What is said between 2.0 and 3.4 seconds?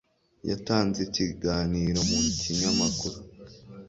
mu kinyamakuru.